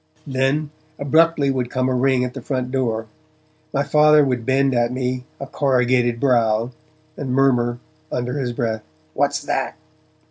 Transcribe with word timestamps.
Then, 0.25 0.71
abruptly, 0.97 1.51
would 1.51 1.69
come 1.69 1.87
a 1.87 1.93
ring 1.93 2.23
at 2.25 2.33
the 2.33 2.41
front 2.41 2.71
door; 2.71 3.05
my 3.71 3.83
Father 3.83 4.25
would 4.25 4.47
bend 4.47 4.73
at 4.73 4.91
me 4.91 5.25
a 5.39 5.45
corrugated 5.45 6.19
brow, 6.19 6.71
and 7.15 7.31
murmur, 7.35 7.77
under 8.11 8.39
his 8.39 8.51
breath, 8.51 8.81
'What's 9.13 9.43
that?' 9.43 9.77